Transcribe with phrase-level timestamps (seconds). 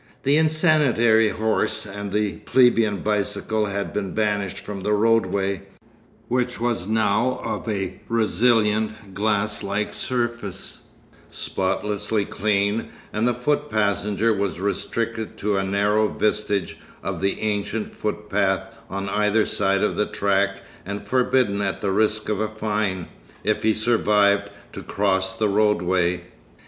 [0.23, 5.61] The insanitary horse and the plebeian bicycle had been banished from the roadway,
[6.27, 10.79] which was now of a resilient, glass like surface,
[11.29, 17.91] spotlessly clean; and the foot passenger was restricted to a narrow vestige of the ancient
[17.91, 23.05] footpath on either side of the track and forbidden at the risk of a fine,
[23.43, 26.23] if he survived, to cross the roadway.